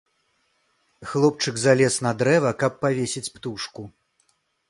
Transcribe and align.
Хлопчык 1.09 1.55
залез 1.65 1.99
на 2.07 2.13
дрэва, 2.21 2.51
каб 2.65 2.73
павесіць 2.85 3.25
птушку. 3.35 3.81